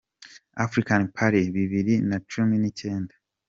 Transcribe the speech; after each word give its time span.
African 0.65 1.01
Party 1.15 1.41
bibiri 1.55 1.93
na 2.09 2.17
cumi 2.29 2.55
n’icyenda 2.59 3.13